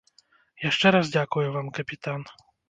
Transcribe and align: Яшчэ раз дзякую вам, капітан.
Яшчэ 0.69 0.87
раз 0.95 1.11
дзякую 1.17 1.45
вам, 1.57 1.71
капітан. 1.81 2.25